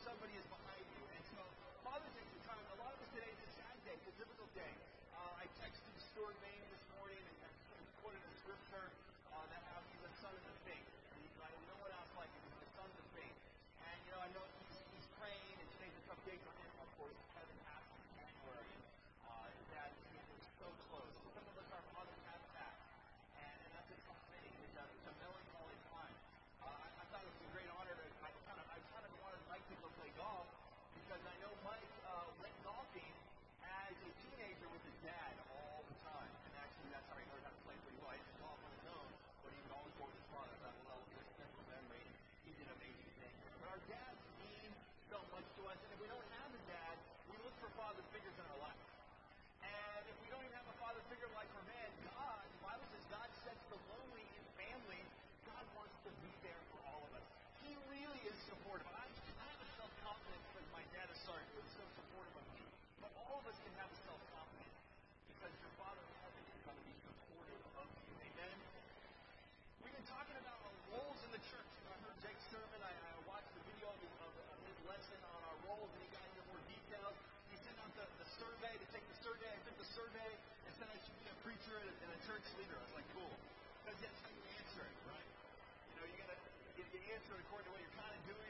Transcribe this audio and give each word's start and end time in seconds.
somebody 0.00 0.32
is 0.36 0.46
behind 0.48 0.84
you. 0.96 1.02
And 1.12 1.24
so 1.36 1.40
Father's 1.84 2.14
Day 2.16 2.24
is 2.24 2.32
a 2.40 2.42
time, 2.48 2.64
a 2.72 2.78
lot 2.80 2.92
of 2.96 3.00
us 3.04 3.10
today, 3.12 3.28
it's 3.28 3.44
a 3.44 3.52
sad 3.60 3.76
day, 3.84 3.94
it's 4.00 4.08
a 4.08 4.16
difficult 4.16 4.50
day. 4.56 4.72
Uh, 5.12 5.42
I 5.42 5.46
texted 5.60 5.92
Stuart 6.00 6.32
store 6.32 6.34
name 6.40 6.64
survey 80.00 80.32
and 80.64 80.72
said 80.80 80.88
I 80.88 80.96
should 81.04 81.18
be 81.20 81.28
a 81.28 81.36
preacher 81.44 81.76
and 81.76 81.84
a, 81.84 81.94
and 82.08 82.10
a 82.16 82.20
church 82.24 82.46
leader. 82.56 82.72
I 82.72 82.82
was 82.88 82.96
like, 82.96 83.08
cool. 83.12 83.34
Because 83.84 84.00
yes, 84.00 84.16
you 84.24 84.32
can 84.32 84.48
answer 84.56 84.80
it, 84.80 84.96
right? 85.04 85.28
You 85.92 85.94
know, 86.00 86.04
you 86.08 86.16
gotta 86.16 86.38
you, 86.80 86.84
you 86.88 87.00
answer 87.12 87.36
it 87.36 87.40
according 87.44 87.68
to 87.68 87.72
what 87.76 87.80
you're 87.84 87.98
kind 88.00 88.08
of 88.08 88.20
doing 88.24 88.49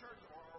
church 0.00 0.24
or 0.32 0.49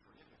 forgiveness, 0.00 0.40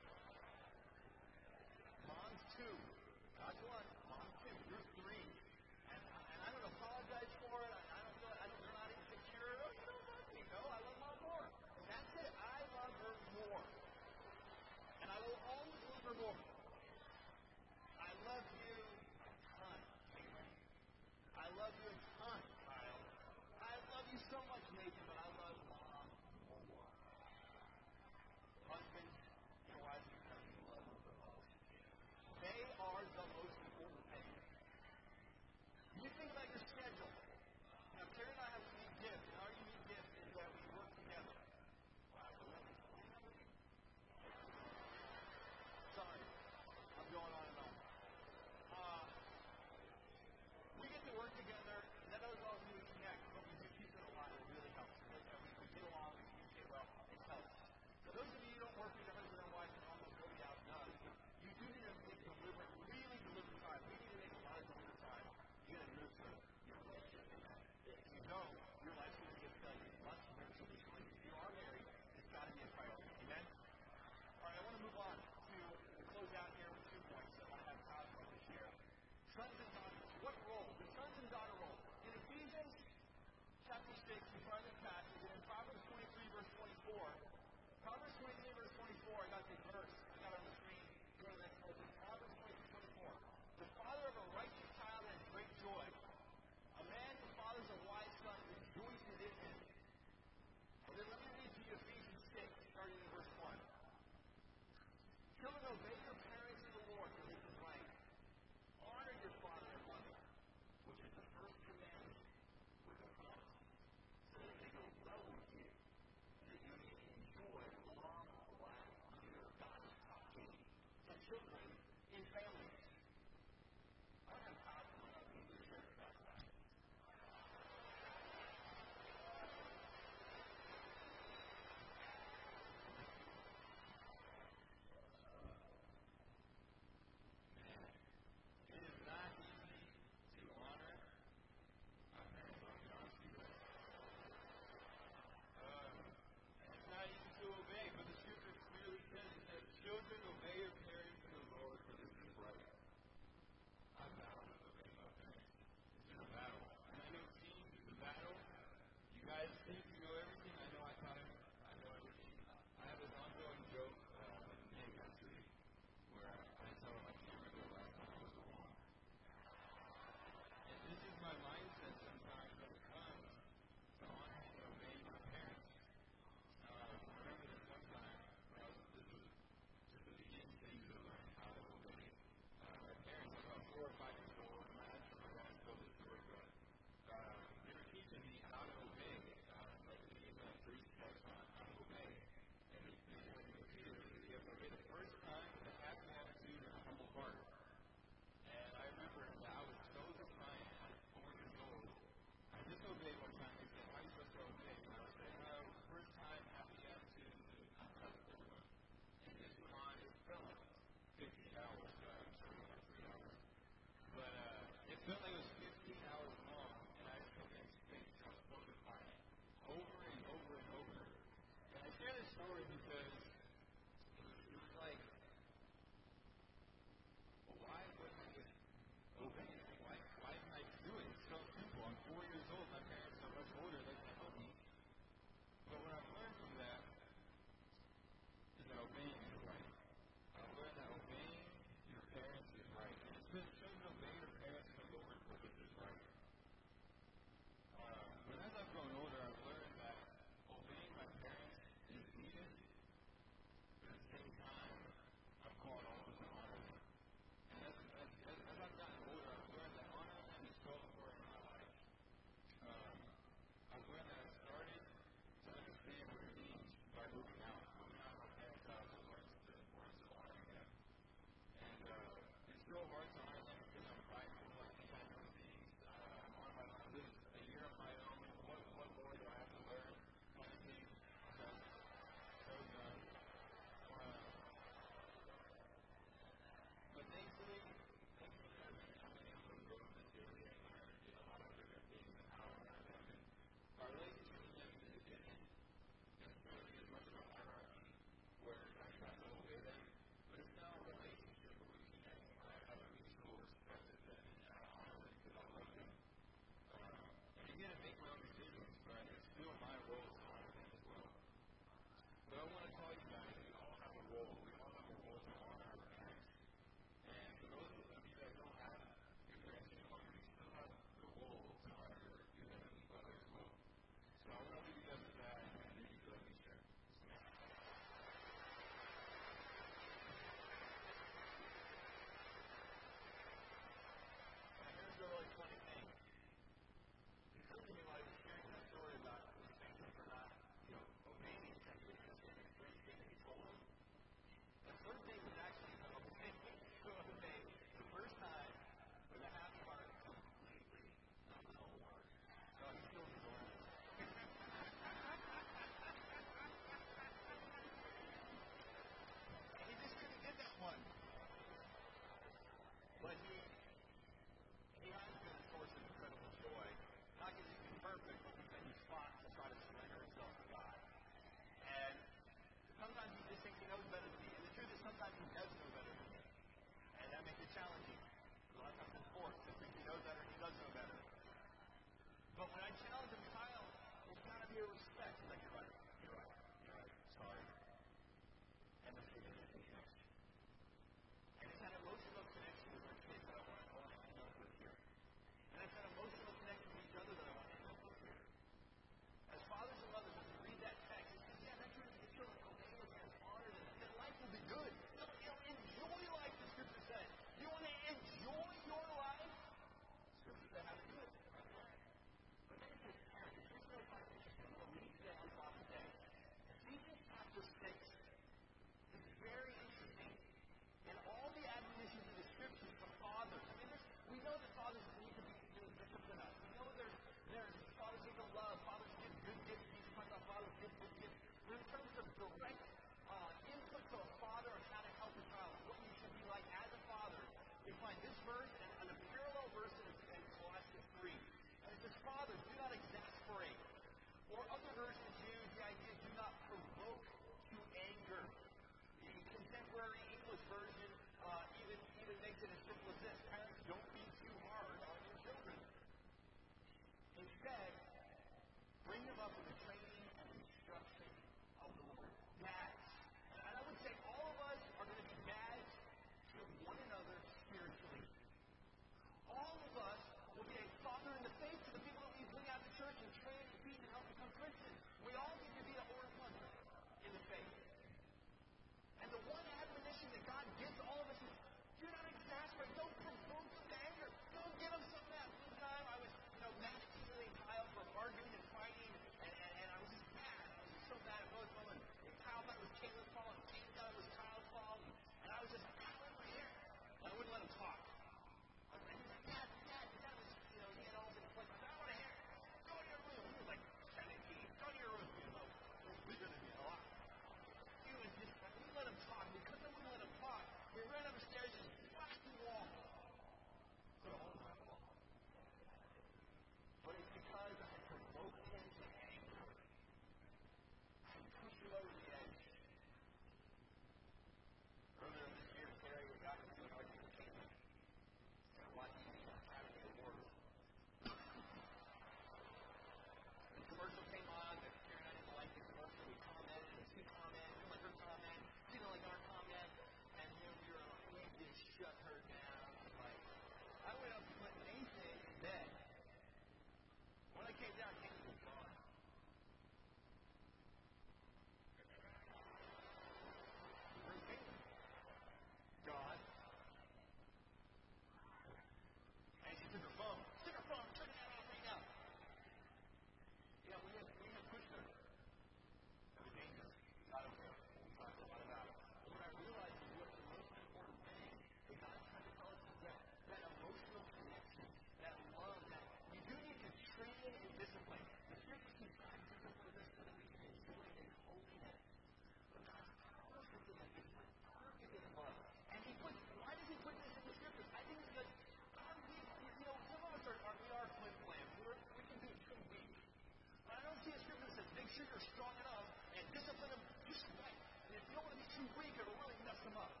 weak, 598.77 598.93
it'll 598.99 599.17
really 599.21 599.37
mess 599.45 599.59
them 599.65 599.77
up. 599.77 600.00